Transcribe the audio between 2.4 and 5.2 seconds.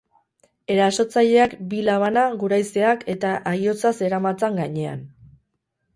guraizeak eta aihotza zeramatzan gainean.